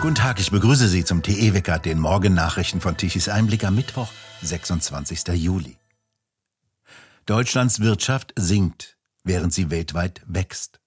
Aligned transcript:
Guten 0.00 0.14
Tag, 0.14 0.38
ich 0.38 0.52
begrüße 0.52 0.86
Sie 0.86 1.04
zum 1.04 1.24
TE-Wecker, 1.24 1.80
den 1.80 1.98
Morgennachrichten 1.98 2.80
von 2.80 2.96
Tichys 2.96 3.28
Einblick 3.28 3.64
am 3.64 3.74
Mittwoch, 3.74 4.08
26. 4.42 5.26
Juli. 5.34 5.76
Deutschlands 7.26 7.80
Wirtschaft 7.80 8.32
sinkt, 8.36 8.96
während 9.24 9.52
sie 9.52 9.70
weltweit 9.70 10.22
wächst. 10.24 10.78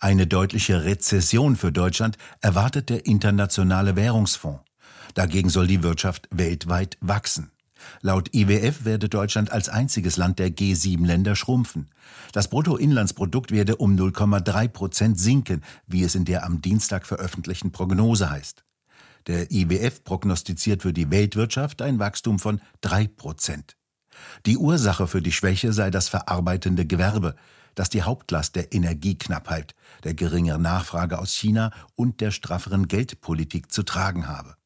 Eine 0.00 0.26
deutliche 0.26 0.84
Rezession 0.84 1.56
für 1.56 1.70
Deutschland 1.70 2.16
erwartet 2.40 2.88
der 2.88 3.04
Internationale 3.04 3.94
Währungsfonds. 3.94 4.64
Dagegen 5.12 5.50
soll 5.50 5.66
die 5.66 5.82
Wirtschaft 5.82 6.26
weltweit 6.30 6.96
wachsen. 7.02 7.52
Laut 8.00 8.34
IWF 8.34 8.84
werde 8.84 9.08
Deutschland 9.08 9.52
als 9.52 9.68
einziges 9.68 10.16
Land 10.16 10.38
der 10.38 10.50
G7-Länder 10.50 11.36
schrumpfen. 11.36 11.90
Das 12.32 12.48
Bruttoinlandsprodukt 12.48 13.50
werde 13.50 13.76
um 13.76 13.96
0,3 13.96 14.68
Prozent 14.68 15.18
sinken, 15.18 15.62
wie 15.86 16.02
es 16.02 16.14
in 16.14 16.24
der 16.24 16.44
am 16.44 16.60
Dienstag 16.60 17.06
veröffentlichten 17.06 17.72
Prognose 17.72 18.30
heißt. 18.30 18.64
Der 19.26 19.50
IWF 19.50 20.04
prognostiziert 20.04 20.82
für 20.82 20.92
die 20.92 21.10
Weltwirtschaft 21.10 21.82
ein 21.82 21.98
Wachstum 21.98 22.38
von 22.38 22.60
3 22.82 23.08
Prozent. 23.08 23.76
Die 24.46 24.56
Ursache 24.56 25.06
für 25.06 25.20
die 25.20 25.32
Schwäche 25.32 25.72
sei 25.72 25.90
das 25.90 26.08
verarbeitende 26.08 26.86
Gewerbe, 26.86 27.34
das 27.74 27.90
die 27.90 28.02
Hauptlast 28.02 28.56
der 28.56 28.72
Energieknappheit, 28.72 29.74
der 30.04 30.14
geringeren 30.14 30.62
Nachfrage 30.62 31.18
aus 31.18 31.32
China 31.32 31.72
und 31.94 32.20
der 32.20 32.30
strafferen 32.30 32.88
Geldpolitik 32.88 33.70
zu 33.70 33.82
tragen 33.82 34.28
habe. 34.28 34.56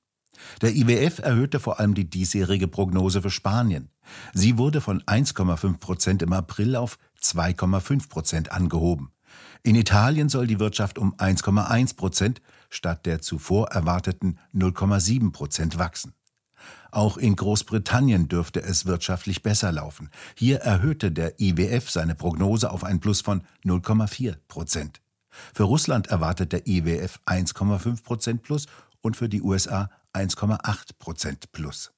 Der 0.63 0.75
IWF 0.75 1.19
erhöhte 1.19 1.61
vor 1.61 1.81
allem 1.81 1.95
die 1.95 2.09
diesjährige 2.09 2.69
Prognose 2.69 3.23
für 3.23 3.31
Spanien. 3.31 3.91
Sie 4.33 4.59
wurde 4.59 4.81
von 4.81 5.03
1,5 5.03 5.79
Prozent 5.79 6.23
im 6.23 6.33
April 6.33 6.77
auf 6.77 6.99
2,5 7.23 8.09
Prozent 8.09 8.53
angehoben. 8.53 9.13
In 9.63 9.75
Italien 9.75 10.29
soll 10.29 10.47
die 10.47 10.59
Wirtschaft 10.59 10.99
um 10.99 11.15
1,1 11.17 11.97
Prozent 11.97 12.41
statt 12.71 13.07
der 13.07 13.21
zuvor 13.21 13.69
erwarteten 13.69 14.39
0,7 14.55 15.33
Prozent 15.33 15.79
wachsen. 15.79 16.15
Auch 16.91 17.17
in 17.19 17.37
Großbritannien 17.37 18.29
dürfte 18.29 18.63
es 18.63 18.87
wirtschaftlich 18.87 19.43
besser 19.43 19.71
laufen. 19.71 20.11
Hier 20.35 20.59
erhöhte 20.59 21.13
der 21.13 21.41
IWF 21.41 21.91
seine 21.91 22.15
Prognose 22.15 22.71
auf 22.71 22.85
ein 22.85 23.01
Plus 23.01 23.21
von 23.21 23.43
0,4 23.65 24.37
Prozent. 24.49 25.01
Für 25.55 25.65
Russland 25.65 26.09
erwartet 26.09 26.53
der 26.53 26.67
IWF 26.67 27.21
1,5 27.27 28.03
Prozent 28.03 28.43
plus 28.43 28.67
und 29.01 29.17
für 29.17 29.29
die 29.29 29.43
USA 29.43 29.91
1,8 30.13 30.99
Prozent 30.99 31.53
plus. 31.53 31.93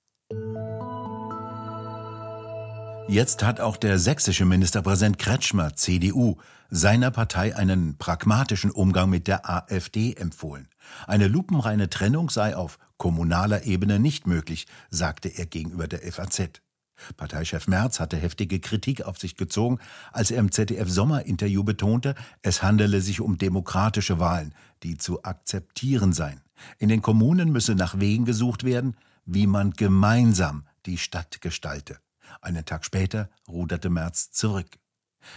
Jetzt 3.08 3.42
hat 3.42 3.60
auch 3.60 3.76
der 3.76 3.98
sächsische 3.98 4.44
Ministerpräsident 4.44 5.18
Kretschmer, 5.18 5.74
CDU, 5.74 6.36
seiner 6.70 7.10
Partei 7.10 7.56
einen 7.56 7.98
pragmatischen 7.98 8.70
Umgang 8.70 9.10
mit 9.10 9.26
der 9.26 9.48
AfD 9.50 10.14
empfohlen. 10.14 10.68
Eine 11.06 11.28
lupenreine 11.28 11.90
Trennung 11.90 12.30
sei 12.30 12.56
auf 12.56 12.78
kommunaler 12.98 13.64
Ebene 13.64 13.98
nicht 13.98 14.26
möglich, 14.26 14.66
sagte 14.90 15.28
er 15.28 15.46
gegenüber 15.46 15.88
der 15.88 16.00
FAZ. 16.12 16.62
Parteichef 17.16 17.66
Merz 17.66 17.98
hatte 17.98 18.16
heftige 18.16 18.60
Kritik 18.60 19.02
auf 19.02 19.18
sich 19.18 19.36
gezogen, 19.36 19.78
als 20.12 20.30
er 20.30 20.38
im 20.38 20.52
ZDF-Sommerinterview 20.52 21.64
betonte, 21.64 22.14
es 22.42 22.62
handele 22.62 23.00
sich 23.00 23.20
um 23.20 23.38
demokratische 23.38 24.18
Wahlen, 24.20 24.54
die 24.82 24.96
zu 24.96 25.24
akzeptieren 25.24 26.12
seien. 26.12 26.41
In 26.78 26.88
den 26.88 27.02
Kommunen 27.02 27.52
müsse 27.52 27.74
nach 27.74 27.98
Wegen 28.00 28.24
gesucht 28.24 28.64
werden, 28.64 28.96
wie 29.24 29.46
man 29.46 29.72
gemeinsam 29.72 30.64
die 30.86 30.98
Stadt 30.98 31.40
gestalte. 31.40 31.98
Einen 32.40 32.64
Tag 32.64 32.84
später 32.84 33.28
ruderte 33.48 33.90
Merz 33.90 34.30
zurück. 34.30 34.78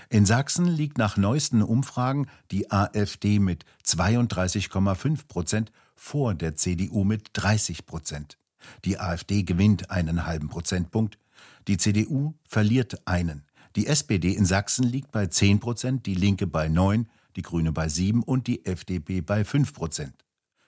In 0.09 0.25
Sachsen 0.25 0.65
liegt 0.65 0.97
nach 0.97 1.17
neuesten 1.17 1.61
Umfragen 1.61 2.27
die 2.51 2.71
AfD 2.71 3.39
mit 3.39 3.65
32,5 3.85 5.27
Prozent 5.27 5.71
vor 5.95 6.33
der 6.33 6.55
CDU 6.55 7.03
mit 7.03 7.29
30 7.33 7.85
Prozent. 7.85 8.37
Die 8.83 8.99
AfD 8.99 9.43
gewinnt 9.43 9.91
einen 9.91 10.25
halben 10.25 10.49
Prozentpunkt, 10.49 11.19
die 11.67 11.77
CDU 11.77 12.33
verliert 12.43 13.07
einen. 13.07 13.43
Die 13.75 13.87
SPD 13.87 14.31
in 14.31 14.45
Sachsen 14.45 14.85
liegt 14.85 15.11
bei 15.11 15.27
10 15.27 15.59
Prozent, 15.59 16.05
die 16.05 16.15
Linke 16.15 16.47
bei 16.47 16.67
9, 16.67 17.07
die 17.35 17.41
Grüne 17.41 17.71
bei 17.71 17.89
7 17.89 18.23
und 18.23 18.47
die 18.47 18.65
FDP 18.65 19.21
bei 19.21 19.43
5 19.43 19.73
Prozent. 19.73 20.24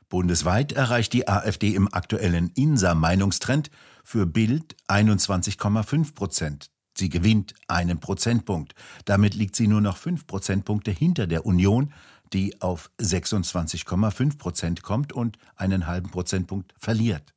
Bundesweit 0.10 0.72
erreicht 0.72 1.12
die 1.14 1.28
AfD 1.28 1.76
im 1.76 1.94
aktuellen 1.94 2.52
INSA-Meinungstrend 2.56 3.70
für 4.04 4.26
Bild 4.26 4.76
21,5 4.88 6.14
Prozent. 6.14 6.72
Sie 6.98 7.10
gewinnt 7.10 7.54
einen 7.68 8.00
Prozentpunkt. 8.00 8.74
Damit 9.06 9.36
liegt 9.36 9.56
sie 9.56 9.68
nur 9.68 9.82
noch 9.82 9.98
fünf 9.98 10.26
Prozentpunkte 10.26 10.92
hinter 10.92 11.28
der 11.28 11.46
Union, 11.46 11.94
die 12.34 12.62
auf 12.62 12.90
26,5 13.00 14.38
Prozent 14.38 14.82
kommt 14.82 15.14
und 15.14 15.38
einen 15.56 15.88
halben 15.88 16.10
Prozentpunkt 16.10 16.74
verliert. 16.78 17.34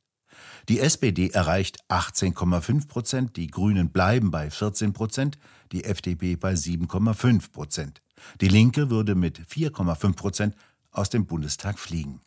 Die 0.69 0.79
SPD 0.79 1.29
erreicht 1.29 1.77
18,5 1.89 2.87
Prozent, 2.87 3.35
die 3.35 3.47
Grünen 3.47 3.91
bleiben 3.91 4.31
bei 4.31 4.49
14 4.49 4.93
Prozent, 4.93 5.37
die 5.71 5.83
FDP 5.83 6.37
bei 6.37 6.53
7,5 6.53 7.51
Prozent. 7.51 8.01
Die 8.39 8.47
Linke 8.47 8.89
würde 8.89 9.15
mit 9.15 9.39
4,5 9.39 10.15
Prozent 10.15 10.55
aus 10.91 11.09
dem 11.09 11.25
Bundestag 11.25 11.77
fliegen. 11.77 12.21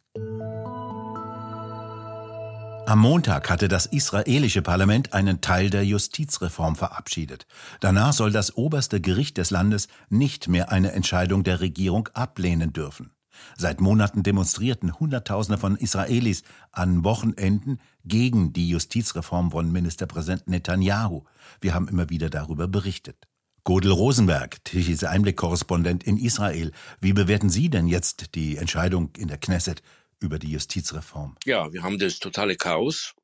Am 2.86 2.98
Montag 2.98 3.48
hatte 3.48 3.66
das 3.66 3.86
israelische 3.86 4.60
Parlament 4.60 5.14
einen 5.14 5.40
Teil 5.40 5.70
der 5.70 5.86
Justizreform 5.86 6.76
verabschiedet. 6.76 7.46
Danach 7.80 8.12
soll 8.12 8.30
das 8.30 8.56
oberste 8.56 9.00
Gericht 9.00 9.38
des 9.38 9.50
Landes 9.50 9.88
nicht 10.10 10.48
mehr 10.48 10.70
eine 10.70 10.92
Entscheidung 10.92 11.44
der 11.44 11.60
Regierung 11.60 12.08
ablehnen 12.12 12.74
dürfen. 12.74 13.10
Seit 13.56 13.80
Monaten 13.80 14.22
demonstrierten 14.22 15.00
Hunderttausende 15.00 15.58
von 15.58 15.76
Israelis 15.76 16.42
an 16.72 17.04
Wochenenden 17.04 17.80
gegen 18.04 18.52
die 18.52 18.68
Justizreform 18.68 19.50
von 19.50 19.72
Ministerpräsident 19.72 20.46
Netanyahu. 20.46 21.24
Wir 21.62 21.74
haben 21.74 21.88
immer 21.88 22.10
wieder 22.10 22.28
darüber 22.28 22.68
berichtet. 22.68 23.26
Godel 23.64 23.92
Rosenberg, 23.92 24.62
Tichys 24.62 25.04
Einblick-Korrespondent 25.04 26.04
in 26.04 26.18
Israel. 26.18 26.70
Wie 27.00 27.14
bewerten 27.14 27.48
Sie 27.48 27.70
denn 27.70 27.86
jetzt 27.86 28.34
die 28.34 28.58
Entscheidung 28.58 29.08
in 29.16 29.28
der 29.28 29.38
Knesset 29.38 29.82
über 30.24 30.38
die 30.38 30.50
Justizreform? 30.50 31.36
Ja, 31.44 31.72
wir 31.72 31.82
haben 31.82 31.98
das 31.98 32.18
totale 32.18 32.56
Chaos, 32.56 33.14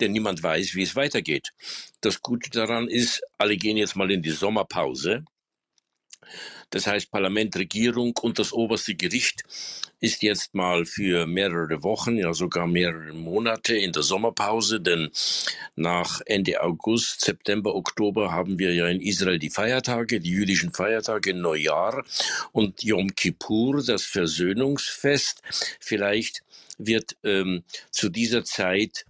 denn 0.00 0.12
niemand 0.12 0.42
weiß, 0.42 0.74
wie 0.74 0.82
es 0.82 0.94
weitergeht. 0.94 1.52
Das 2.00 2.20
Gute 2.20 2.50
daran 2.50 2.88
ist, 2.88 3.22
alle 3.38 3.56
gehen 3.56 3.76
jetzt 3.76 3.96
mal 3.96 4.10
in 4.10 4.22
die 4.22 4.30
Sommerpause. 4.30 5.24
Das 6.70 6.86
heißt, 6.86 7.10
Parlament, 7.10 7.56
Regierung 7.56 8.16
und 8.22 8.38
das 8.38 8.52
oberste 8.52 8.94
Gericht 8.94 9.42
ist 10.00 10.22
jetzt 10.22 10.54
mal 10.54 10.84
für 10.84 11.26
mehrere 11.26 11.82
Wochen, 11.82 12.16
ja 12.16 12.34
sogar 12.34 12.66
mehrere 12.66 13.12
Monate 13.12 13.76
in 13.76 13.92
der 13.92 14.02
Sommerpause, 14.02 14.80
denn 14.80 15.10
nach 15.76 16.20
Ende 16.26 16.60
August, 16.60 17.20
September, 17.20 17.74
Oktober 17.74 18.32
haben 18.32 18.58
wir 18.58 18.74
ja 18.74 18.88
in 18.88 19.00
Israel 19.00 19.38
die 19.38 19.50
Feiertage, 19.50 20.18
die 20.18 20.30
jüdischen 20.30 20.72
Feiertage, 20.72 21.34
Neujahr 21.34 22.04
und 22.50 22.82
Yom 22.82 23.14
Kippur, 23.14 23.82
das 23.84 24.04
Versöhnungsfest. 24.04 25.42
Vielleicht 25.78 26.42
wird 26.78 27.16
ähm, 27.22 27.62
zu 27.90 28.08
dieser 28.08 28.44
Zeit 28.44 29.06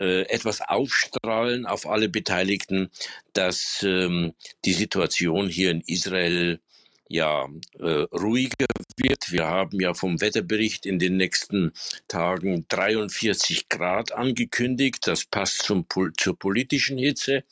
äh, 0.00 0.22
etwas 0.22 0.60
aufstrahlen 0.60 1.66
auf 1.66 1.86
alle 1.86 2.08
Beteiligten, 2.08 2.90
dass 3.32 3.82
ähm, 3.82 4.32
die 4.64 4.72
Situation 4.72 5.48
hier 5.48 5.70
in 5.70 5.82
Israel 5.82 6.60
ja 7.10 7.48
äh, 7.80 8.06
ruhiger 8.12 8.66
wird. 8.96 9.32
Wir 9.32 9.46
haben 9.46 9.80
ja 9.80 9.94
vom 9.94 10.20
Wetterbericht 10.20 10.86
in 10.86 10.98
den 11.00 11.16
nächsten 11.16 11.72
Tagen 12.06 12.66
43 12.68 13.68
Grad 13.68 14.12
angekündigt. 14.12 15.06
Das 15.06 15.24
passt 15.24 15.62
zum, 15.62 15.86
zur 16.16 16.38
politischen 16.38 16.98
Hitze. 16.98 17.42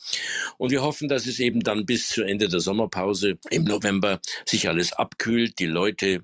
Und 0.57 0.71
wir 0.71 0.81
hoffen, 0.81 1.09
dass 1.09 1.27
es 1.27 1.39
eben 1.39 1.59
dann 1.59 1.85
bis 1.85 2.07
zu 2.07 2.23
Ende 2.23 2.47
der 2.47 2.61
Sommerpause 2.61 3.37
im 3.49 3.65
November 3.65 4.21
sich 4.45 4.69
alles 4.69 4.93
abkühlt. 4.93 5.59
Die 5.59 5.65
Leute, 5.65 6.23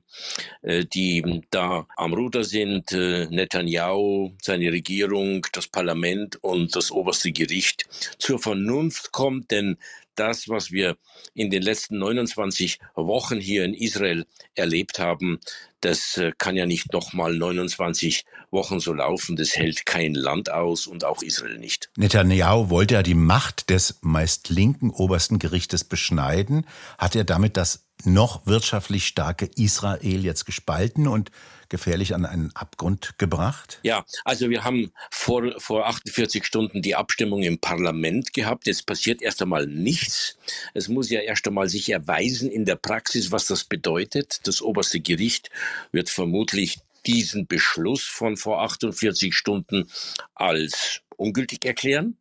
äh, 0.61 0.85
die 0.85 1.41
da 1.51 1.87
am 1.97 2.13
Ruder 2.13 2.45
sind, 2.45 2.93
äh, 2.93 3.27
Netanyahu, 3.29 4.31
seine 4.41 4.71
Regierung, 4.71 5.45
das 5.51 5.67
Parlament 5.67 6.41
und 6.41 6.73
das 6.75 6.89
oberste 6.89 7.33
Gericht 7.33 7.85
zur 8.17 8.39
Vernunft 8.39 9.11
kommt. 9.11 9.51
Denn 9.51 9.77
das, 10.15 10.49
was 10.49 10.71
wir 10.71 10.97
in 11.33 11.49
den 11.49 11.61
letzten 11.61 11.97
29 11.97 12.79
Wochen 12.95 13.39
hier 13.39 13.65
in 13.65 13.73
Israel 13.73 14.25
erlebt 14.55 14.99
haben, 14.99 15.39
das 15.81 16.17
äh, 16.17 16.31
kann 16.37 16.55
ja 16.55 16.65
nicht 16.65 16.93
nochmal 16.93 17.35
29 17.35 18.25
Wochen 18.49 18.79
so 18.79 18.93
laufen. 18.93 19.35
Das 19.35 19.55
hält 19.55 19.85
kein 19.85 20.15
Land 20.15 20.51
aus 20.51 20.87
und 20.87 21.03
auch 21.05 21.21
Israel 21.21 21.59
nicht. 21.59 21.89
Netanyahu 21.95 22.69
wollte 22.69 22.95
ja 22.95 23.03
die 23.03 23.13
Macht 23.13 23.69
des 23.69 23.99
meist 24.01 24.49
linken 24.49 24.89
obersten 24.89 25.37
Gerichtes 25.37 25.83
beschneiden. 25.83 26.65
Hat 26.97 27.15
er 27.15 27.23
damit 27.23 27.55
das 27.57 27.85
noch 28.03 28.45
wirtschaftlich 28.45 29.05
starke 29.05 29.49
Israel 29.55 30.23
jetzt 30.23 30.45
gespalten 30.45 31.07
und 31.07 31.31
gefährlich 31.69 32.13
an 32.13 32.25
einen 32.25 32.55
Abgrund 32.55 33.17
gebracht? 33.17 33.79
Ja, 33.83 34.05
also 34.23 34.49
wir 34.49 34.63
haben 34.63 34.91
vor, 35.11 35.59
vor 35.59 35.87
48 35.87 36.45
Stunden 36.45 36.81
die 36.81 36.95
Abstimmung 36.95 37.43
im 37.43 37.59
Parlament 37.59 38.33
gehabt. 38.33 38.67
Jetzt 38.67 38.85
passiert 38.85 39.21
erst 39.21 39.41
einmal 39.41 39.67
nichts. 39.67 40.37
Es 40.73 40.87
muss 40.87 41.09
ja 41.09 41.21
erst 41.21 41.47
einmal 41.47 41.69
sich 41.69 41.89
erweisen 41.89 42.49
in 42.49 42.65
der 42.65 42.75
Praxis, 42.75 43.31
was 43.31 43.45
das 43.47 43.63
bedeutet. 43.63 44.41
Das 44.47 44.61
oberste 44.61 44.99
Gericht 44.99 45.49
wird 45.91 46.09
vermutlich 46.09 46.79
diesen 47.05 47.47
Beschluss 47.47 48.03
von 48.03 48.37
vor 48.37 48.61
48 48.63 49.35
Stunden 49.35 49.89
als 50.33 51.01
ungültig 51.17 51.65
erklären. 51.65 52.17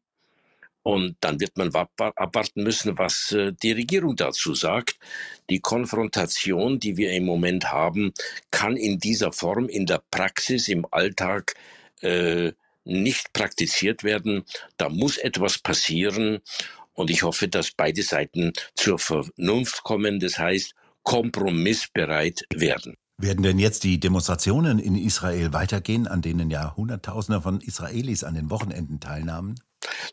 Und 0.85 1.17
dann 1.21 1.41
wird 1.41 1.57
man 1.57 1.75
abwarten 1.75 2.63
müssen, 2.63 2.99
was 2.99 3.33
äh, 3.33 3.53
die 3.63 3.73
Regierung 3.73 4.17
dazu 4.17 4.55
sagt. 4.55 4.99
Die 5.49 5.61
Konfrontation, 5.61 6.79
die 6.79 6.99
wir 6.99 7.11
im 7.13 7.25
Moment 7.25 7.73
haben, 7.73 8.13
kann 8.51 8.77
in 8.77 8.99
dieser 8.99 9.33
Form 9.33 9.67
in 9.71 9.87
der 9.87 10.03
Praxis, 10.11 10.69
im 10.69 10.87
Alltag 10.91 11.55
äh, 12.03 12.53
nicht 12.85 13.33
praktiziert 13.33 14.05
werden. 14.05 14.45
Da 14.77 14.91
muss 14.91 15.17
etwas 15.17 15.57
passieren. 15.59 16.41
Und 16.93 17.09
ich 17.11 17.23
hoffe, 17.23 17.49
dass 17.49 17.71
beide 17.71 18.03
Seiten 18.03 18.53
zur 18.75 18.99
Vernunft 18.99 19.85
kommen. 19.85 20.21
Das 20.21 20.39
heißt, 20.39 20.75
kompromissbereit 21.03 22.45
werden. 22.55 22.95
Werden 23.17 23.43
denn 23.43 23.59
jetzt 23.59 23.85
die 23.85 23.99
Demonstrationen 23.99 24.79
in 24.79 24.97
Israel 24.97 25.55
weitergehen, 25.55 26.07
an 26.07 26.21
denen 26.21 26.51
ja 26.51 26.77
Hunderttausende 26.77 27.41
von 27.41 27.63
Israelis 27.63 28.23
an 28.23 28.35
den 28.35 28.51
Wochenenden 28.51 29.01
teilnahmen? 29.01 29.55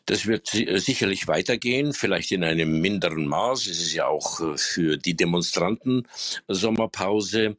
Das 0.06 0.26
wird 0.26 0.54
äh, 0.54 0.78
sicherlich 0.78 1.28
weitergehen, 1.28 1.92
vielleicht 1.92 2.32
in 2.32 2.44
einem 2.44 2.80
minderen 2.80 3.26
Maß. 3.26 3.66
Es 3.66 3.80
ist 3.80 3.94
ja 3.94 4.06
auch 4.06 4.40
äh, 4.40 4.56
für 4.56 4.96
die 4.96 5.14
Demonstranten 5.14 6.08
Sommerpause. 6.48 7.56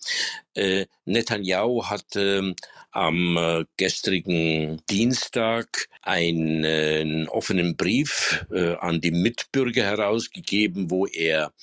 Äh, 0.54 0.86
Netanyahu 1.06 1.86
hat 1.86 2.16
ähm, 2.16 2.56
am 2.92 3.66
gestrigen 3.76 4.80
Dienstag 4.88 5.88
einen 6.04 7.28
offenen 7.28 7.76
Brief 7.76 8.46
an 8.52 9.02
die 9.02 9.10
Mitbürger 9.10 9.84
herausgegeben, 9.84 10.92
wo 10.92 11.08
er 11.08 11.54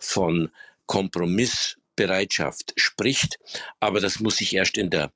von 0.00 0.50
Kompromissbereitschaft 0.86 2.72
spricht. 2.74 3.38
Aber 3.78 4.00
das 4.00 4.18
muss 4.18 4.38
sich 4.38 4.52
erst 4.52 4.78
in 4.78 4.90
der 4.90 5.12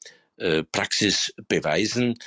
Praxis 0.71 1.35
beweisen. 1.49 2.21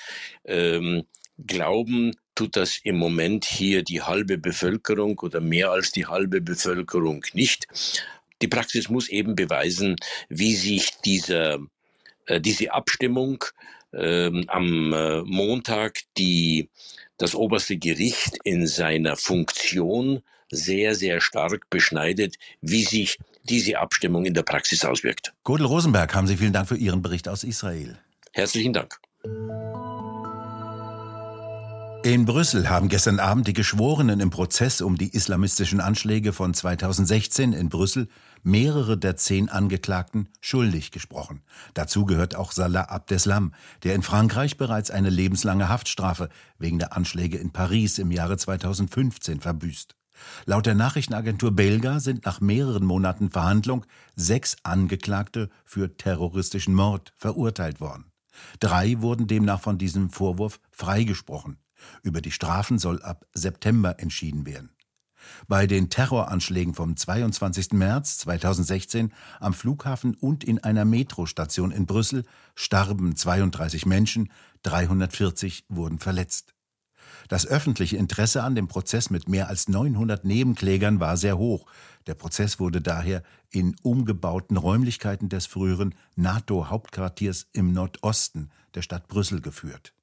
Ähm, 0.44 1.06
glauben 1.38 2.16
tut 2.38 2.56
das 2.56 2.80
im 2.84 2.98
Moment 2.98 3.46
hier 3.46 3.84
die 3.84 4.02
halbe 4.02 4.38
Bevölkerung 4.38 5.20
oder 5.20 5.42
mehr 5.42 5.72
als 5.72 5.92
die 5.92 6.06
halbe 6.06 6.40
Bevölkerung 6.40 7.26
nicht. 7.34 7.68
Die 8.42 8.48
Praxis 8.48 8.90
muss 8.90 9.10
eben 9.10 9.36
beweisen, 9.36 9.96
wie 10.30 10.56
sich 10.56 10.92
dieser, 11.04 11.60
äh, 12.28 12.40
diese 12.40 12.72
Abstimmung 12.72 13.44
äh, 13.92 14.32
am 14.48 14.94
äh, 14.94 15.22
Montag, 15.24 16.02
die 16.18 16.70
das 17.18 17.34
oberste 17.34 17.78
Gericht 17.78 18.38
in 18.44 18.68
seiner 18.68 19.16
Funktion 19.16 20.22
sehr, 20.52 20.94
sehr 20.94 21.20
stark 21.20 21.70
beschneidet, 21.72 22.36
wie 22.62 22.84
sich 22.84 23.18
diese 23.44 23.80
Abstimmung 23.80 24.26
in 24.26 24.36
der 24.36 24.44
Praxis 24.44 24.86
auswirkt. 24.86 25.34
Godel 25.44 25.66
Rosenberg, 25.66 26.14
haben 26.14 26.28
Sie 26.28 26.38
vielen 26.38 26.54
Dank 26.54 26.68
für 26.68 26.78
Ihren 26.78 27.02
Bericht 27.02 27.28
aus 27.28 27.44
Israel. 27.44 27.98
Herzlichen 28.34 28.74
Dank. 28.74 29.00
In 32.08 32.24
Brüssel 32.24 32.70
haben 32.70 32.88
gestern 32.88 33.20
Abend 33.20 33.50
die 33.50 33.54
Geschworenen 33.54 34.22
im 34.22 34.30
Prozess 34.30 34.80
um 34.80 34.98
die 34.98 35.14
islamistischen 35.14 35.82
Anschläge 35.82 36.32
von 36.32 36.54
2016 36.54 37.52
in 37.52 37.68
Brüssel 37.68 38.08
mehrere 38.44 38.98
der 38.98 39.18
zehn 39.18 39.50
Angeklagten 39.50 40.30
schuldig 40.40 40.92
gesprochen. 40.92 41.42
Dazu 41.74 42.06
gehört 42.06 42.34
auch 42.34 42.54
Salah 42.54 42.84
Abdeslam, 42.84 43.54
der 43.84 43.94
in 43.94 44.04
Frankreich 44.04 44.56
bereits 44.56 44.90
eine 44.90 45.10
lebenslange 45.10 45.68
Haftstrafe 45.68 46.30
wegen 46.58 46.80
der 46.80 46.96
Anschläge 46.96 47.40
in 47.40 47.52
Paris 47.52 47.98
im 48.00 48.10
Jahre 48.12 48.38
2015 48.38 49.42
verbüßt. 49.42 49.98
Laut 50.46 50.66
der 50.66 50.76
Nachrichtenagentur 50.76 51.52
Belga 51.52 52.00
sind 52.00 52.26
nach 52.26 52.40
mehreren 52.40 52.86
Monaten 52.86 53.32
Verhandlung 53.32 53.86
sechs 54.16 54.56
Angeklagte 54.64 55.50
für 55.66 55.98
terroristischen 55.98 56.74
Mord 56.74 57.12
verurteilt 57.18 57.82
worden. 57.82 58.06
Drei 58.62 59.02
wurden 59.02 59.28
demnach 59.28 59.60
von 59.60 59.78
diesem 59.78 60.10
Vorwurf 60.10 60.62
freigesprochen. 60.72 61.58
Über 62.04 62.22
die 62.22 62.32
Strafen 62.32 62.80
soll 62.80 63.02
ab 63.02 63.26
September 63.34 64.00
entschieden 64.00 64.46
werden. 64.46 64.72
Bei 65.48 65.68
den 65.68 65.90
Terroranschlägen 65.90 66.74
vom 66.74 66.96
22. 66.96 67.74
März 67.74 68.20
2016 68.20 69.14
am 69.40 69.54
Flughafen 69.54 70.16
und 70.16 70.44
in 70.44 70.64
einer 70.64 70.86
Metrostation 70.86 71.72
in 71.72 71.86
Brüssel 71.86 72.24
starben 72.56 73.16
32 73.16 73.86
Menschen, 73.86 74.32
340 74.64 75.66
wurden 75.70 76.00
verletzt. 76.00 76.54
Das 77.28 77.46
öffentliche 77.46 77.98
Interesse 77.98 78.44
an 78.44 78.56
dem 78.56 78.68
Prozess 78.68 79.10
mit 79.10 79.28
mehr 79.28 79.50
als 79.50 79.68
900 79.68 80.24
Nebenklägern 80.24 81.00
war 81.00 81.18
sehr 81.18 81.38
hoch. 81.38 81.66
Der 82.06 82.14
Prozess 82.14 82.60
wurde 82.60 82.82
daher 82.82 83.24
in 83.50 83.76
umgebauten 83.84 84.56
Räumlichkeiten 84.56 85.28
des 85.28 85.46
früheren 85.46 85.94
NATO-Hauptquartiers 86.16 87.48
im 87.54 87.74
Nordosten 87.74 88.50
der 88.76 88.82
Stadt 88.82 89.08
Brüssel 89.08 89.42
geführt. 89.42 89.94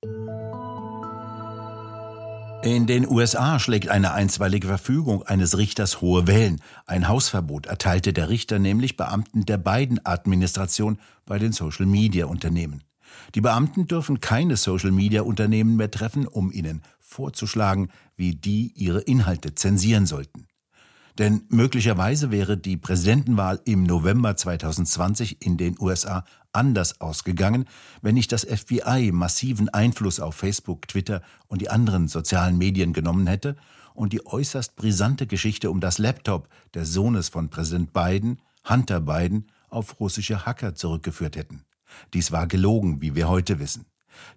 In 2.65 2.87
den 2.87 3.07
USA 3.07 3.59
schlägt 3.59 3.91
eine 3.91 4.15
einstweilige 4.15 4.69
Verfügung 4.69 5.23
eines 5.23 5.59
Richters 5.59 6.01
hohe 6.01 6.27
Wellen. 6.27 6.63
Ein 6.87 7.09
Hausverbot 7.09 7.67
erteilte 7.67 8.15
der 8.15 8.31
Richter 8.31 8.59
nämlich 8.59 8.97
Beamten 8.97 9.45
der 9.45 9.59
beiden 9.59 10.01
Administration 10.07 10.99
bei 11.27 11.39
den 11.39 11.53
Social-Media-Unternehmen. 11.53 12.83
Die 13.35 13.43
Beamten 13.43 13.87
dürfen 13.87 14.21
keine 14.21 14.57
Social-Media-Unternehmen 14.57 15.77
mehr 15.77 15.91
treffen, 15.91 16.27
um 16.27 16.51
ihnen 16.51 16.81
vorzuschlagen, 17.01 17.91
wie 18.17 18.35
die 18.35 18.73
ihre 18.75 19.03
Inhalte 19.03 19.55
zensieren 19.55 20.07
sollten. 20.07 20.47
Denn 21.19 21.43
möglicherweise 21.49 22.33
wäre 22.33 22.57
die 22.57 22.77
Präsidentenwahl 22.77 23.61
im 23.65 23.85
November 23.85 24.37
2020 24.37 25.45
in 25.45 25.57
den 25.57 25.77
USA 25.79 26.25
anders 26.53 27.01
ausgegangen, 27.01 27.67
wenn 28.03 28.15
nicht 28.15 28.33
das 28.33 28.45
FBI 28.45 29.13
massiven 29.13 29.69
Einfluss 29.69 30.19
auf 30.19 30.35
Facebook, 30.35 30.89
Twitter 30.89 31.23
und 31.47 31.61
die 31.61 31.71
anderen 31.71 32.09
sozialen 32.09 32.59
Medien 32.59 32.93
genommen 32.93 33.29
hätte 33.29 33.57
und 33.95 34.13
die 34.13 34.27
äußerst 34.27 34.75
brisante 34.75 35.27
Geschichte 35.29 35.71
um 35.71 35.81
das 35.81 35.99
Laptop 35.99 36.49
des 36.75 36.93
Sohnes 36.93 37.29
von 37.29 37.49
Präsident 37.49 37.93
Biden, 37.93 38.41
Hunter 38.69 39.01
Biden, 39.01 39.47
auf 39.69 40.01
russische 40.01 40.47
Hacker 40.47 40.75
zurückgeführt 40.75 41.37
hätten. 41.37 41.65
Dies 42.13 42.33
war 42.33 42.49
gelogen, 42.49 43.01
wie 43.01 43.15
wir 43.15 43.29
heute 43.29 43.61
wissen. 43.61 43.87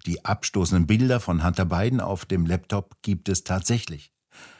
Die 0.06 0.24
abstoßenden 0.24 0.86
Bilder 0.86 1.18
von 1.18 1.44
Hunter 1.44 1.64
Biden 1.64 2.00
auf 2.00 2.24
dem 2.24 2.46
Laptop 2.46 2.96
gibt 3.02 3.28
es 3.28 3.44
tatsächlich. 3.44 4.12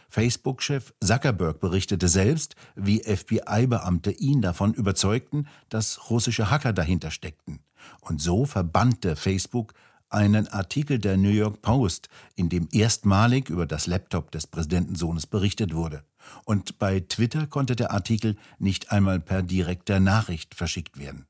Facebook-Chef 0.09 0.95
Zuckerberg 1.03 1.61
berichtete 1.61 2.09
selbst, 2.09 2.57
wie 2.75 3.03
FBI-Beamte 3.03 4.11
ihn 4.11 4.41
davon 4.41 4.73
überzeugten, 4.73 5.47
dass 5.69 6.11
russische 6.11 6.51
Hacker 6.51 6.73
dahinter 6.73 7.11
steckten. 7.11 7.61
Und 8.01 8.21
so 8.21 8.47
verbannte 8.47 9.17
Facebook 9.17 9.75
einen 10.11 10.49
Artikel 10.49 10.99
der 10.99 11.17
New 11.17 11.29
York 11.29 11.61
Post, 11.61 12.09
in 12.35 12.49
dem 12.49 12.69
erstmalig 12.73 13.51
über 13.51 13.67
das 13.67 13.87
Laptop 13.87 14.31
des 14.31 14.47
Präsidentensohnes 14.47 15.27
berichtet 15.27 15.75
wurde. 15.75 16.03
Und 16.45 16.79
bei 16.79 17.01
Twitter 17.01 17.47
konnte 17.47 17.77
der 17.77 17.93
Artikel 17.93 18.37
nicht 18.59 18.91
einmal 18.91 19.21
per 19.21 19.43
direkter 19.43 20.01
Nachricht 20.01 20.55
verschickt 20.55 20.99
werden. 20.99 21.28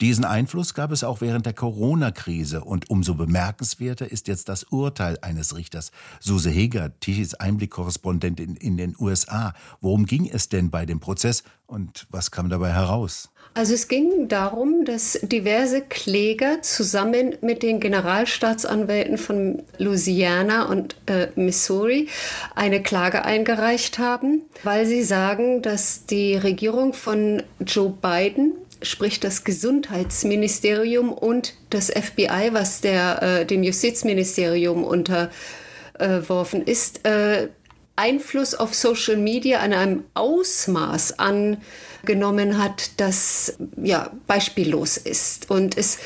Diesen 0.00 0.24
Einfluss 0.24 0.74
gab 0.74 0.92
es 0.92 1.04
auch 1.04 1.20
während 1.20 1.46
der 1.46 1.54
Corona-Krise 1.54 2.62
und 2.62 2.90
umso 2.90 3.14
bemerkenswerter 3.14 4.10
ist 4.10 4.28
jetzt 4.28 4.48
das 4.48 4.64
Urteil 4.64 5.18
eines 5.22 5.56
Richters. 5.56 5.90
Suse 6.20 6.50
Heger, 6.50 6.92
Tichys 7.00 7.34
Einblickkorrespondentin 7.34 8.56
in 8.56 8.76
den 8.76 8.94
USA. 8.98 9.54
Worum 9.80 10.04
ging 10.04 10.28
es 10.30 10.48
denn 10.48 10.70
bei 10.70 10.84
dem 10.84 11.00
Prozess 11.00 11.44
und 11.66 12.06
was 12.10 12.30
kam 12.30 12.48
dabei 12.48 12.72
heraus? 12.72 13.30
Also 13.54 13.72
es 13.72 13.88
ging 13.88 14.28
darum, 14.28 14.84
dass 14.84 15.18
diverse 15.22 15.80
Kläger 15.80 16.60
zusammen 16.60 17.36
mit 17.40 17.62
den 17.62 17.80
Generalstaatsanwälten 17.80 19.16
von 19.16 19.62
Louisiana 19.78 20.66
und 20.66 20.96
äh, 21.06 21.28
Missouri 21.36 22.08
eine 22.54 22.82
Klage 22.82 23.24
eingereicht 23.24 23.98
haben, 23.98 24.42
weil 24.62 24.84
sie 24.84 25.02
sagen, 25.02 25.62
dass 25.62 26.04
die 26.04 26.36
Regierung 26.36 26.92
von 26.92 27.42
Joe 27.60 27.88
Biden 27.90 28.55
sprich 28.86 29.20
das 29.20 29.44
Gesundheitsministerium 29.44 31.12
und 31.12 31.54
das 31.70 31.90
FBI, 31.90 32.50
was 32.52 32.80
der, 32.80 33.22
äh, 33.22 33.46
dem 33.46 33.62
Justizministerium 33.62 34.84
unterworfen 34.84 36.62
ist, 36.62 37.06
äh, 37.06 37.48
Einfluss 37.96 38.54
auf 38.54 38.74
Social 38.74 39.16
Media 39.16 39.60
an 39.60 39.72
einem 39.72 40.04
Ausmaß 40.12 41.18
angenommen 41.18 42.62
hat, 42.62 43.00
das 43.00 43.54
ja 43.82 44.10
beispiellos 44.26 44.98
ist. 44.98 45.50
Und 45.50 45.78
es, 45.78 45.98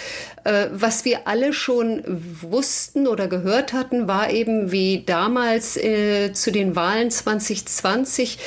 was 0.44 1.04
wir 1.04 1.26
alle 1.26 1.52
schon 1.52 2.02
wussten 2.06 3.06
oder 3.06 3.28
gehört 3.28 3.73
hatten, 3.73 4.09
war 4.09 4.30
eben 4.30 4.73
wie 4.73 5.02
damals 5.04 5.76
äh, 5.76 6.32
zu 6.32 6.50
den 6.50 6.76
Wahlen 6.76 7.11
2020 7.11 8.38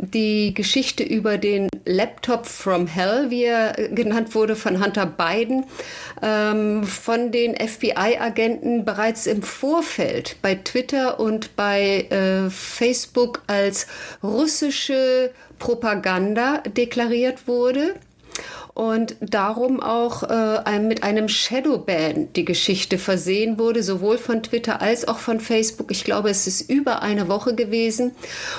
die 0.00 0.54
Geschichte 0.54 1.02
über 1.02 1.38
den 1.38 1.68
Laptop 1.84 2.46
from 2.46 2.86
Hell, 2.86 3.30
wie 3.30 3.44
er 3.44 3.72
genannt 3.90 4.34
wurde, 4.34 4.56
von 4.56 4.82
Hunter 4.82 5.06
Biden, 5.06 5.64
ähm, 6.22 6.84
von 6.84 7.32
den 7.32 7.54
FBI-Agenten 7.54 8.84
bereits 8.84 9.26
im 9.26 9.42
Vorfeld 9.42 10.36
bei 10.42 10.54
Twitter 10.54 11.20
und 11.20 11.56
bei 11.56 12.06
äh, 12.10 12.50
Facebook 12.50 13.42
als 13.46 13.86
russische 14.22 15.32
Propaganda 15.58 16.58
deklariert 16.58 17.46
wurde. 17.46 17.94
Und 18.74 19.16
darum 19.20 19.80
auch 19.80 20.22
äh, 20.22 20.78
mit 20.78 21.02
einem 21.02 21.28
Shadowban 21.28 22.32
die 22.34 22.44
Geschichte 22.44 22.98
versehen 22.98 23.58
wurde, 23.58 23.82
sowohl 23.82 24.16
von 24.16 24.42
Twitter 24.42 24.80
als 24.80 25.08
auch 25.08 25.18
von 25.18 25.40
Facebook. 25.40 25.90
Ich 25.90 26.04
glaube, 26.04 26.30
es 26.30 26.46
ist 26.46 26.70
über 26.70 27.02
eine 27.02 27.28
Woche 27.28 27.54
gewesen 27.54 28.12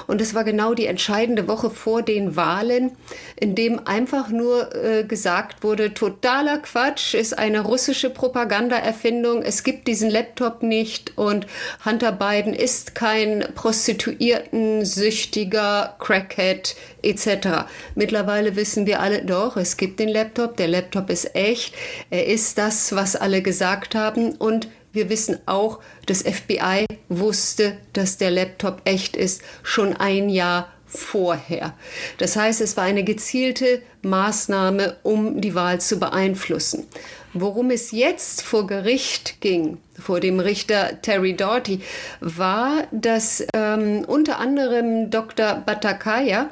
und 0.08 0.20
es 0.20 0.34
war 0.34 0.44
genau 0.44 0.74
die 0.74 0.86
entscheidende 0.86 1.48
Woche 1.48 1.70
vor 1.70 2.02
den 2.02 2.36
Wahlen, 2.36 2.92
in 3.40 3.56
dem 3.56 3.88
einfach 3.88 4.30
nur 4.30 4.76
äh, 4.76 5.04
gesagt 5.04 5.64
wurde, 5.64 5.94
totaler 5.94 6.58
Quatsch, 6.58 7.14
ist 7.14 7.38
eine 7.38 7.62
russische 7.62 8.10
Propagandaerfindung, 8.10 9.42
es 9.44 9.64
gibt 9.64 9.88
diesen 9.88 10.10
Laptop 10.10 10.62
nicht 10.62 11.18
und 11.18 11.48
Hunter 11.86 12.12
Biden 12.12 12.54
ist 12.54 12.96
kein 12.96 13.46
Prostituierten, 13.56 14.84
süchtiger 14.86 15.96
Crackhead 16.00 16.76
etc. 17.02 17.66
Mittlerweile 17.96 18.56
wissen 18.56 18.86
wir 18.86 19.00
alle, 19.00 19.24
doch, 19.24 19.58
es 19.58 19.78
gibt 19.78 20.01
den 20.02 20.10
Laptop, 20.10 20.58
der 20.58 20.68
Laptop 20.68 21.10
ist 21.10 21.36
echt, 21.36 21.74
er 22.10 22.26
ist 22.26 22.58
das, 22.58 22.96
was 22.96 23.16
alle 23.16 23.42
gesagt 23.42 23.96
haben 23.96 24.34
und 24.34 24.68
wir 24.94 25.10
wissen 25.10 25.40
auch, 25.46 25.80
das 26.06 26.24
FBI 26.24 26.86
wusste, 27.08 27.78
dass 27.94 28.18
der 28.18 28.32
Laptop 28.32 28.82
echt 28.86 29.16
ist, 29.16 29.42
schon 29.64 29.96
ein 29.96 30.28
Jahr 30.30 30.68
vorher. 30.86 31.74
Das 32.18 32.36
heißt, 32.36 32.60
es 32.60 32.76
war 32.76 32.84
eine 32.84 33.04
gezielte 33.04 33.82
Maßnahme, 34.02 34.98
um 35.04 35.40
die 35.40 35.56
Wahl 35.56 35.80
zu 35.80 36.00
beeinflussen. 36.00 36.88
Worum 37.34 37.72
es 37.72 37.92
jetzt 37.92 38.42
vor 38.42 38.68
Gericht 38.68 39.40
ging, 39.40 39.78
vor 39.98 40.20
dem 40.20 40.42
Richter 40.42 41.02
Terry 41.02 41.34
Doughty, 41.34 41.80
war, 42.20 42.88
dass 42.92 43.46
ähm, 43.54 44.04
unter 44.06 44.40
anderem 44.40 45.10
Dr. 45.10 45.64
Batakaya 45.66 46.50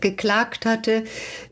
geklagt 0.00 0.66
hatte 0.66 1.04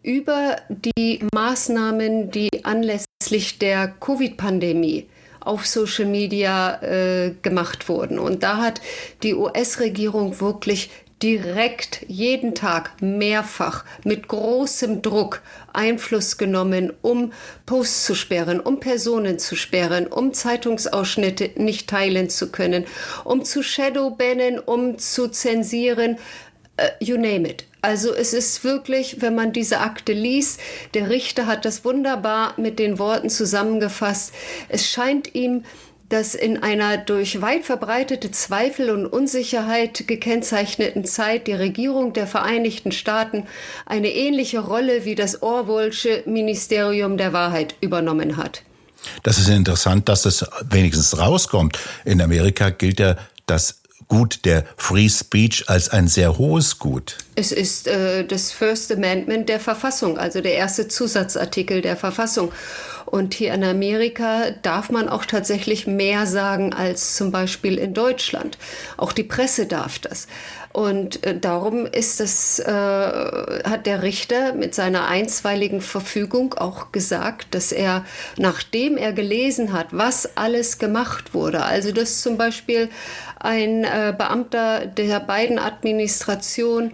über 0.02 0.56
die 0.68 1.20
Maßnahmen, 1.34 2.30
die 2.30 2.64
anlässlich 2.64 3.58
der 3.58 3.88
Covid-Pandemie 3.88 5.08
auf 5.40 5.66
Social 5.66 6.06
Media 6.06 6.80
äh, 6.82 7.34
gemacht 7.42 7.88
wurden. 7.88 8.18
Und 8.18 8.42
da 8.42 8.58
hat 8.58 8.80
die 9.22 9.34
US-Regierung 9.34 10.40
wirklich 10.40 10.90
direkt 11.22 12.04
jeden 12.08 12.54
Tag 12.54 13.00
mehrfach 13.00 13.84
mit 14.04 14.26
großem 14.26 15.02
Druck 15.02 15.42
Einfluss 15.72 16.36
genommen, 16.36 16.92
um 17.00 17.32
Posts 17.64 18.06
zu 18.06 18.14
sperren, 18.14 18.58
um 18.58 18.80
Personen 18.80 19.38
zu 19.38 19.54
sperren, 19.54 20.08
um 20.08 20.34
Zeitungsausschnitte 20.34 21.50
nicht 21.56 21.88
teilen 21.88 22.28
zu 22.28 22.50
können, 22.50 22.86
um 23.24 23.44
zu 23.44 23.62
shadowbannen, 23.62 24.58
um 24.58 24.98
zu 24.98 25.28
zensieren, 25.28 26.18
uh, 26.80 26.86
you 26.98 27.16
name 27.16 27.48
it. 27.48 27.66
Also 27.82 28.14
es 28.14 28.32
ist 28.32 28.62
wirklich, 28.62 29.20
wenn 29.20 29.34
man 29.34 29.52
diese 29.52 29.80
Akte 29.80 30.12
liest, 30.12 30.60
der 30.94 31.10
Richter 31.10 31.46
hat 31.46 31.64
das 31.64 31.84
wunderbar 31.84 32.54
mit 32.56 32.78
den 32.78 33.00
Worten 33.00 33.28
zusammengefasst. 33.28 34.32
Es 34.68 34.88
scheint 34.88 35.34
ihm, 35.34 35.64
dass 36.08 36.34
in 36.34 36.62
einer 36.62 36.98
durch 36.98 37.40
weit 37.40 37.64
verbreitete 37.64 38.30
Zweifel 38.30 38.90
und 38.90 39.06
Unsicherheit 39.06 40.06
gekennzeichneten 40.06 41.04
Zeit 41.04 41.46
die 41.46 41.54
Regierung 41.54 42.12
der 42.12 42.26
Vereinigten 42.26 42.92
Staaten 42.92 43.46
eine 43.86 44.12
ähnliche 44.12 44.60
Rolle 44.60 45.04
wie 45.04 45.14
das 45.14 45.42
Orwellsche 45.42 46.22
Ministerium 46.26 47.16
der 47.16 47.32
Wahrheit 47.32 47.74
übernommen 47.80 48.36
hat. 48.36 48.62
Das 49.24 49.38
ist 49.38 49.48
interessant, 49.48 50.08
dass 50.08 50.26
es 50.26 50.44
wenigstens 50.70 51.18
rauskommt. 51.18 51.78
In 52.04 52.20
Amerika 52.20 52.70
gilt 52.70 53.00
ja 53.00 53.16
das 53.46 53.81
Gut 54.08 54.44
der 54.44 54.64
Free 54.76 55.08
Speech 55.08 55.68
als 55.68 55.88
ein 55.88 56.08
sehr 56.08 56.38
hohes 56.38 56.78
Gut. 56.78 57.18
Es 57.34 57.52
ist 57.52 57.88
äh, 57.88 58.24
das 58.24 58.52
First 58.52 58.92
Amendment 58.92 59.48
der 59.48 59.60
Verfassung, 59.60 60.18
also 60.18 60.40
der 60.40 60.54
erste 60.54 60.88
Zusatzartikel 60.88 61.80
der 61.80 61.96
Verfassung. 61.96 62.52
Und 63.06 63.34
hier 63.34 63.52
in 63.52 63.64
Amerika 63.64 64.52
darf 64.62 64.90
man 64.90 65.08
auch 65.08 65.26
tatsächlich 65.26 65.86
mehr 65.86 66.26
sagen 66.26 66.72
als 66.72 67.14
zum 67.14 67.30
Beispiel 67.30 67.78
in 67.78 67.94
Deutschland. 67.94 68.56
Auch 68.96 69.12
die 69.12 69.24
Presse 69.24 69.66
darf 69.66 69.98
das. 69.98 70.26
Und 70.72 71.22
äh, 71.26 71.38
darum 71.38 71.84
ist 71.84 72.20
das, 72.20 72.58
äh, 72.58 72.72
hat 72.72 73.84
der 73.84 74.02
Richter 74.02 74.54
mit 74.54 74.74
seiner 74.74 75.06
einstweiligen 75.06 75.82
Verfügung 75.82 76.54
auch 76.54 76.92
gesagt, 76.92 77.54
dass 77.54 77.72
er, 77.72 78.06
nachdem 78.38 78.96
er 78.96 79.12
gelesen 79.12 79.74
hat, 79.74 79.88
was 79.90 80.36
alles 80.36 80.78
gemacht 80.78 81.34
wurde, 81.34 81.64
also 81.64 81.92
dass 81.92 82.22
zum 82.22 82.38
Beispiel 82.38 82.88
ein 83.42 83.84
äh, 83.84 84.14
Beamter 84.16 84.86
der 84.86 85.20
beiden 85.20 85.58
Administration 85.58 86.92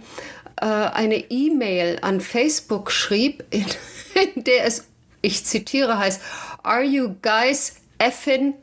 äh, 0.57 0.65
eine 0.65 1.31
E-Mail 1.31 1.99
an 2.01 2.21
Facebook 2.21 2.91
schrieb, 2.91 3.45
in, 3.51 3.67
in 4.35 4.45
der 4.45 4.65
es, 4.65 4.89
ich 5.21 5.45
zitiere, 5.45 5.99
heißt, 5.99 6.21
Are 6.63 6.83
you 6.83 7.15
guys 7.23 7.77
effin, 7.99 8.55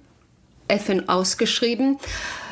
effin 0.67 1.07
ausgeschrieben, 1.07 1.99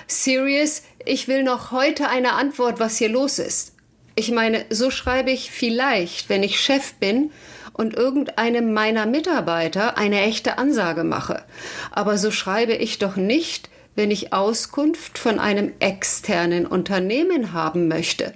serious? 0.07 0.83
Ich 1.05 1.27
will 1.27 1.43
noch 1.43 1.71
heute 1.71 2.07
eine 2.09 2.33
Antwort, 2.33 2.79
was 2.79 2.97
hier 2.97 3.09
los 3.09 3.39
ist. 3.39 3.73
Ich 4.15 4.31
meine, 4.31 4.65
so 4.69 4.91
schreibe 4.91 5.31
ich 5.31 5.49
vielleicht, 5.49 6.29
wenn 6.29 6.43
ich 6.43 6.59
Chef 6.59 6.93
bin 6.93 7.31
und 7.73 7.95
irgendeinem 7.95 8.71
meiner 8.71 9.07
Mitarbeiter 9.07 9.97
eine 9.97 10.21
echte 10.21 10.59
Ansage 10.59 11.03
mache. 11.03 11.43
Aber 11.91 12.19
so 12.19 12.29
schreibe 12.29 12.73
ich 12.73 12.99
doch 12.99 13.15
nicht, 13.15 13.69
wenn 13.95 14.11
ich 14.11 14.33
Auskunft 14.33 15.17
von 15.17 15.39
einem 15.39 15.73
externen 15.79 16.65
Unternehmen 16.65 17.53
haben 17.53 17.87
möchte. 17.87 18.33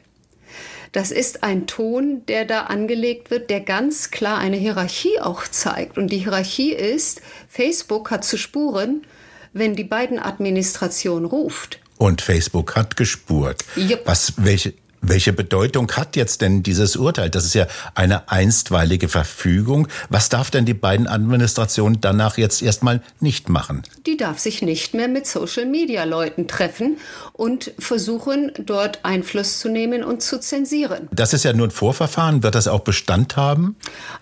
Das 0.92 1.12
ist 1.12 1.44
ein 1.44 1.68
Ton, 1.68 2.26
der 2.28 2.46
da 2.46 2.62
angelegt 2.64 3.30
wird, 3.30 3.50
der 3.50 3.60
ganz 3.60 4.10
klar 4.10 4.38
eine 4.38 4.58
Hierarchie 4.58 5.20
auch 5.20 5.48
zeigt. 5.48 5.98
Und 5.98 6.08
die 6.08 6.20
Hierarchie 6.20 6.72
ist, 6.72 7.22
Facebook 7.50 8.10
hat 8.10 8.24
zu 8.24 8.38
spuren, 8.38 9.06
wenn 9.54 9.76
die 9.76 9.84
beiden 9.84 10.20
Administration 10.20 11.26
ruft. 11.26 11.80
Und 11.98 12.22
Facebook 12.22 12.76
hat 12.76 12.96
gespurt. 12.96 13.64
Yep. 13.76 14.04
Was, 14.06 14.34
welche, 14.38 14.74
welche 15.10 15.34
Bedeutung 15.34 15.92
hat 15.92 16.16
jetzt 16.16 16.42
denn 16.42 16.64
dieses 16.64 16.96
Urteil? 16.96 17.30
Das 17.30 17.46
ist 17.46 17.54
ja 17.54 17.68
eine 17.96 18.30
einstweilige 18.30 19.10
Verfügung. 19.10 19.88
Was 20.10 20.30
darf 20.30 20.52
denn 20.52 20.66
die 20.66 20.74
beiden 20.74 21.08
Administrationen 21.08 22.02
danach 22.02 22.38
jetzt 22.38 22.62
erstmal 22.62 23.02
nicht 23.20 23.50
machen? 23.50 23.84
Die 24.06 24.18
darf 24.18 24.40
sich 24.40 24.62
nicht 24.62 24.94
mehr 24.94 25.08
mit 25.08 25.28
Social-Media-Leuten 25.28 26.48
treffen 26.48 26.98
und 27.34 27.74
versuchen, 27.80 28.52
dort 28.58 29.00
Einfluss 29.04 29.60
zu 29.60 29.70
nehmen 29.70 30.04
und 30.04 30.22
zu 30.22 30.40
zensieren. 30.40 31.08
Das 31.12 31.34
ist 31.34 31.44
ja 31.44 31.54
nur 31.54 31.68
ein 31.68 31.72
Vorverfahren. 31.72 32.44
Wird 32.44 32.56
das 32.56 32.68
auch 32.68 32.82
Bestand 32.82 33.38
haben? 33.38 33.76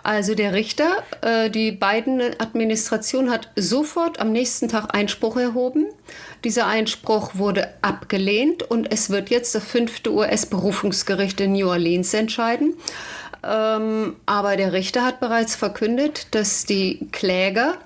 Also 0.04 0.36
der 0.36 0.54
Richter, 0.54 1.04
äh, 1.22 1.50
die 1.50 1.72
beiden 1.72 2.22
Administration 2.40 3.30
hat 3.30 3.52
sofort 3.56 4.20
am 4.20 4.32
nächsten 4.32 4.68
Tag 4.68 4.96
Einspruch 4.96 5.38
erhoben. 5.38 5.88
Dieser 6.44 6.68
Einspruch 6.68 7.36
wurde 7.36 7.74
abgelehnt 7.82 8.64
und 8.64 8.92
es 8.92 9.10
wird 9.10 9.30
jetzt 9.30 9.56
das 9.56 9.64
fünfte 9.64 10.12
US-Berufungsgericht 10.12 11.40
in 11.42 11.54
New 11.54 11.68
Orleans 11.68 12.14
entscheiden. 12.14 12.76
Ähm, 13.44 14.16
aber 14.26 14.56
der 14.58 14.74
Richter 14.74 15.04
hat 15.04 15.20
bereits 15.20 15.56
verkündet, 15.56 16.28
dass 16.32 16.66
die 16.66 17.08
Kläger 17.12 17.78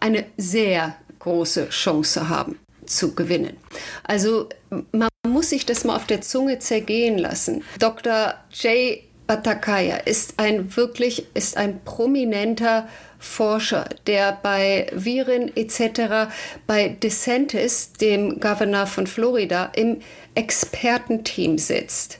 eine 0.00 0.24
sehr 0.36 0.96
große 1.18 1.70
Chance 1.70 2.28
haben 2.28 2.58
zu 2.86 3.14
gewinnen. 3.14 3.56
Also 4.04 4.48
man 4.92 5.08
muss 5.26 5.50
sich 5.50 5.66
das 5.66 5.84
mal 5.84 5.96
auf 5.96 6.06
der 6.06 6.20
Zunge 6.20 6.58
zergehen 6.58 7.18
lassen. 7.18 7.64
Dr. 7.78 8.34
J. 8.50 9.00
Batakaya 9.26 9.96
ist 9.96 10.34
ein 10.36 10.76
wirklich 10.76 11.26
ist 11.34 11.56
ein 11.56 11.82
prominenter 11.84 12.88
Forscher, 13.24 13.88
der 14.06 14.38
bei 14.42 14.86
Viren 14.92 15.54
etc. 15.56 16.30
bei 16.66 16.88
DeSantis, 16.88 17.92
dem 17.94 18.38
Governor 18.38 18.86
von 18.86 19.06
Florida, 19.06 19.72
im 19.74 20.00
Expertenteam 20.34 21.58
sitzt. 21.58 22.18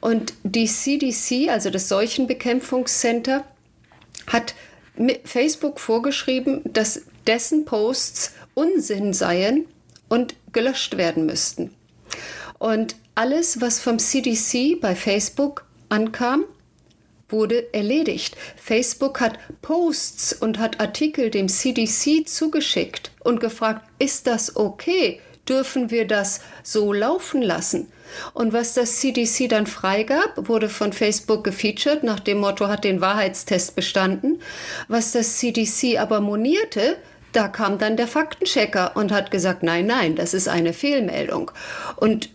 Und 0.00 0.34
die 0.42 0.66
CDC, 0.66 1.48
also 1.48 1.70
das 1.70 1.88
Seuchenbekämpfungscenter, 1.88 3.44
hat 4.26 4.54
Facebook 5.24 5.78
vorgeschrieben, 5.78 6.62
dass 6.64 7.02
dessen 7.26 7.64
Posts 7.64 8.34
Unsinn 8.54 9.12
seien 9.12 9.66
und 10.08 10.34
gelöscht 10.52 10.96
werden 10.96 11.26
müssten. 11.26 11.70
Und 12.58 12.96
alles, 13.14 13.60
was 13.60 13.80
vom 13.80 13.98
CDC 13.98 14.80
bei 14.80 14.94
Facebook 14.94 15.64
ankam, 15.88 16.44
wurde 17.28 17.72
erledigt. 17.72 18.36
Facebook 18.56 19.20
hat 19.20 19.38
Posts 19.62 20.34
und 20.34 20.58
hat 20.58 20.80
Artikel 20.80 21.30
dem 21.30 21.48
CDC 21.48 22.26
zugeschickt 22.26 23.10
und 23.20 23.40
gefragt, 23.40 23.82
ist 23.98 24.26
das 24.26 24.56
okay? 24.56 25.20
Dürfen 25.48 25.90
wir 25.90 26.06
das 26.06 26.40
so 26.62 26.92
laufen 26.92 27.42
lassen? 27.42 27.92
Und 28.32 28.52
was 28.52 28.74
das 28.74 28.96
CDC 28.96 29.48
dann 29.48 29.66
freigab, 29.66 30.48
wurde 30.48 30.68
von 30.68 30.92
Facebook 30.92 31.44
gefeatured 31.44 32.02
nach 32.02 32.20
dem 32.20 32.38
Motto 32.38 32.68
hat 32.68 32.84
den 32.84 33.00
Wahrheitstest 33.00 33.74
bestanden. 33.74 34.40
Was 34.88 35.12
das 35.12 35.38
CDC 35.38 35.98
aber 35.98 36.20
monierte, 36.20 36.96
da 37.32 37.48
kam 37.48 37.78
dann 37.78 37.96
der 37.96 38.06
Faktenchecker 38.06 38.96
und 38.96 39.12
hat 39.12 39.30
gesagt, 39.30 39.62
nein, 39.62 39.86
nein, 39.86 40.14
das 40.14 40.34
ist 40.34 40.48
eine 40.48 40.72
Fehlmeldung. 40.72 41.50
Und 41.96 42.30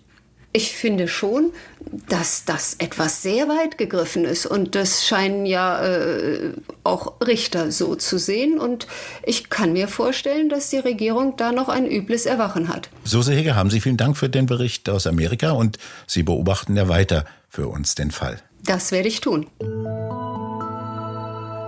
Ich 0.52 0.74
finde 0.74 1.08
schon, 1.08 1.52
dass 1.92 2.46
das 2.46 2.76
etwas 2.76 3.22
sehr 3.22 3.48
weit 3.48 3.78
gegriffen 3.78 4.26
ist. 4.26 4.46
Und 4.46 4.76
das 4.76 5.06
scheinen 5.06 5.46
ja 5.46 5.84
äh, 5.84 6.52
auch 6.84 7.20
Richter 7.26 7.72
so 7.72 7.96
zu 7.96 8.18
sehen. 8.18 8.60
Und 8.60 8.88
ich 9.24 9.50
kann 9.50 9.74
mir 9.74 9.88
vorstellen, 9.88 10.50
dass 10.50 10.70
die 10.70 10.78
Regierung 10.78 11.36
da 11.38 11.52
noch 11.52 11.70
ein 11.70 11.86
übles 11.86 12.26
Erwachen 12.26 12.68
hat. 12.68 12.90
Suse 13.04 13.34
Heger, 13.34 13.56
haben 13.56 13.70
Sie 13.70 13.82
vielen 13.82 13.98
Dank 13.98 14.18
für 14.18 14.30
den 14.30 14.46
Bericht 14.46 14.90
aus 14.90 15.08
Amerika 15.08 15.52
und 15.52 15.78
Sie 16.08 16.24
beobachten 16.24 16.76
ja 16.76 16.88
weiter 16.88 17.26
für 17.50 17.68
uns 17.68 17.96
den 17.96 18.12
Fall. 18.12 18.40
Das 18.64 18.92
werde 18.92 19.08
ich 19.08 19.22
tun. 19.22 19.48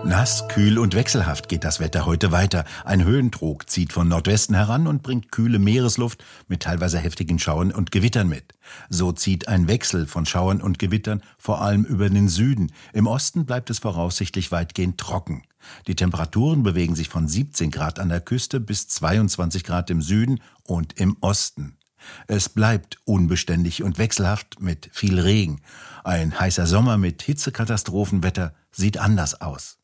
Nass, 0.03 0.47
kühl 0.47 0.79
und 0.79 0.95
wechselhaft 0.95 1.47
geht 1.47 1.63
das 1.63 1.79
Wetter 1.79 2.05
heute 2.07 2.31
weiter. 2.31 2.65
Ein 2.85 3.03
Höhentrog 3.03 3.69
zieht 3.69 3.93
von 3.93 4.07
Nordwesten 4.07 4.55
heran 4.55 4.87
und 4.87 5.03
bringt 5.03 5.31
kühle 5.31 5.59
Meeresluft 5.59 6.23
mit 6.47 6.63
teilweise 6.63 6.97
heftigen 6.97 7.37
Schauern 7.37 7.71
und 7.71 7.91
Gewittern 7.91 8.27
mit. 8.27 8.55
So 8.89 9.11
zieht 9.11 9.47
ein 9.47 9.67
Wechsel 9.67 10.07
von 10.07 10.25
Schauern 10.25 10.59
und 10.59 10.79
Gewittern 10.79 11.21
vor 11.37 11.61
allem 11.61 11.85
über 11.85 12.09
den 12.09 12.29
Süden. 12.29 12.71
Im 12.93 13.05
Osten 13.05 13.45
bleibt 13.45 13.69
es 13.69 13.79
voraussichtlich 13.79 14.51
weitgehend 14.51 14.97
trocken. 14.97 15.43
Die 15.85 15.95
Temperaturen 15.95 16.63
bewegen 16.63 16.95
sich 16.95 17.07
von 17.07 17.27
17 17.27 17.69
Grad 17.69 17.99
an 17.99 18.09
der 18.09 18.21
Küste 18.21 18.59
bis 18.59 18.87
22 18.87 19.63
Grad 19.63 19.91
im 19.91 20.01
Süden 20.01 20.41
und 20.63 20.99
im 20.99 21.15
Osten. 21.21 21.77
Es 22.25 22.49
bleibt 22.49 22.97
unbeständig 23.05 23.83
und 23.83 23.99
wechselhaft 23.99 24.59
mit 24.59 24.89
viel 24.91 25.19
Regen. 25.19 25.61
Ein 26.03 26.39
heißer 26.39 26.65
Sommer 26.65 26.97
mit 26.97 27.21
Hitzekatastrophenwetter 27.21 28.55
sieht 28.71 28.97
anders 28.97 29.39
aus. 29.41 29.77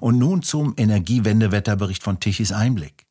Und 0.00 0.18
nun 0.18 0.42
zum 0.42 0.74
Energiewendewetterbericht 0.76 2.02
von 2.02 2.20
Tichys 2.20 2.52
Einblick. 2.52 3.06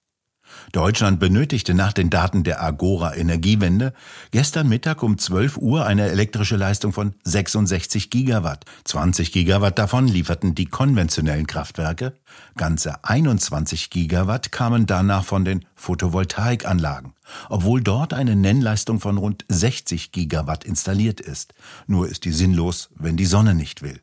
Deutschland 0.72 1.20
benötigte 1.20 1.74
nach 1.74 1.94
den 1.94 2.10
Daten 2.10 2.44
der 2.44 2.62
Agora 2.62 3.16
Energiewende 3.16 3.94
gestern 4.32 4.68
Mittag 4.68 5.04
um 5.04 5.18
12 5.18 5.58
Uhr 5.58 5.86
eine 5.86 6.10
elektrische 6.10 6.56
Leistung 6.56 6.94
von 6.94 7.14
66 7.24 8.10
Gigawatt. 8.10 8.66
20 8.84 9.32
Gigawatt 9.32 9.80
davon 9.80 10.08
lieferten 10.08 10.56
die 10.56 10.66
konventionellen 10.66 11.48
Kraftwerke. 11.48 12.14
Ganze 12.58 13.04
21 13.04 13.90
Gigawatt 13.90 14.52
kamen 14.52 14.86
danach 14.86 15.24
von 15.24 15.46
den 15.46 15.66
Photovoltaikanlagen, 15.76 17.14
obwohl 17.50 17.82
dort 17.82 18.14
eine 18.14 18.36
Nennleistung 18.36 19.00
von 19.00 19.18
rund 19.18 19.46
60 19.48 20.12
Gigawatt 20.12 20.64
installiert 20.64 21.22
ist. 21.22 21.54
Nur 21.88 22.08
ist 22.08 22.26
die 22.26 22.32
sinnlos, 22.32 22.90
wenn 22.96 23.18
die 23.18 23.26
Sonne 23.26 23.56
nicht 23.56 23.82
will. 23.82 24.02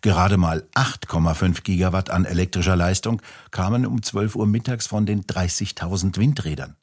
Gerade 0.00 0.36
mal 0.36 0.66
8,5 0.74 1.62
Gigawatt 1.62 2.10
an 2.10 2.24
elektrischer 2.24 2.76
Leistung 2.76 3.22
kamen 3.50 3.86
um 3.86 4.02
12 4.02 4.36
Uhr 4.36 4.46
mittags 4.46 4.86
von 4.86 5.06
den 5.06 5.24
30.000 5.24 6.16
Windrädern. 6.16 6.76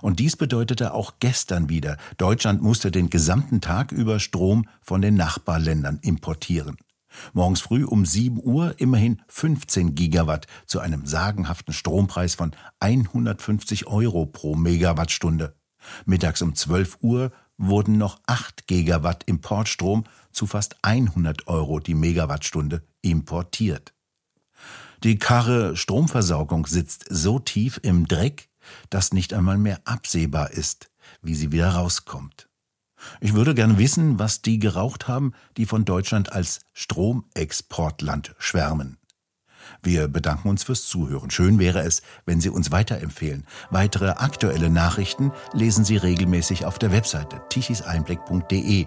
Und 0.00 0.20
dies 0.20 0.36
bedeutete 0.36 0.94
auch 0.94 1.14
gestern 1.20 1.68
wieder, 1.68 1.98
Deutschland 2.16 2.62
musste 2.62 2.90
den 2.90 3.10
gesamten 3.10 3.60
Tag 3.60 3.92
über 3.92 4.20
Strom 4.20 4.68
von 4.80 5.02
den 5.02 5.14
Nachbarländern 5.14 5.98
importieren. 6.02 6.76
Morgens 7.32 7.60
früh 7.60 7.84
um 7.84 8.04
7 8.04 8.40
Uhr 8.42 8.74
immerhin 8.78 9.22
15 9.28 9.94
Gigawatt 9.94 10.46
zu 10.66 10.80
einem 10.80 11.06
sagenhaften 11.06 11.72
Strompreis 11.72 12.34
von 12.34 12.52
150 12.80 13.86
Euro 13.86 14.26
pro 14.26 14.54
Megawattstunde. 14.54 15.54
Mittags 16.04 16.42
um 16.42 16.54
12 16.54 16.98
Uhr 17.00 17.32
wurden 17.58 17.96
noch 17.96 18.20
8 18.26 18.66
Gigawatt 18.66 19.24
Importstrom 19.24 20.04
zu 20.36 20.46
fast 20.46 20.76
100 20.82 21.48
Euro 21.48 21.80
die 21.80 21.94
Megawattstunde 21.94 22.82
importiert. 23.00 23.94
Die 25.02 25.18
Karre 25.18 25.76
Stromversorgung 25.76 26.66
sitzt 26.66 27.06
so 27.10 27.38
tief 27.38 27.80
im 27.82 28.06
Dreck, 28.06 28.48
dass 28.90 29.12
nicht 29.12 29.34
einmal 29.34 29.58
mehr 29.58 29.80
absehbar 29.84 30.50
ist, 30.50 30.90
wie 31.22 31.34
sie 31.34 31.52
wieder 31.52 31.70
rauskommt. 31.70 32.48
Ich 33.20 33.34
würde 33.34 33.54
gerne 33.54 33.78
wissen, 33.78 34.18
was 34.18 34.42
die 34.42 34.58
geraucht 34.58 35.06
haben, 35.06 35.32
die 35.56 35.66
von 35.66 35.84
Deutschland 35.84 36.32
als 36.32 36.60
Stromexportland 36.72 38.34
schwärmen. 38.38 38.98
Wir 39.82 40.08
bedanken 40.08 40.48
uns 40.48 40.64
fürs 40.64 40.86
Zuhören. 40.86 41.30
Schön 41.30 41.58
wäre 41.58 41.80
es, 41.80 42.02
wenn 42.24 42.40
Sie 42.40 42.50
uns 42.50 42.70
weiterempfehlen. 42.70 43.44
Weitere 43.70 44.10
aktuelle 44.10 44.70
Nachrichten 44.70 45.32
lesen 45.52 45.84
Sie 45.84 45.96
regelmäßig 45.96 46.64
auf 46.64 46.78
der 46.78 46.92
Webseite 46.92 47.42
tichiseinblick.de 47.48 48.86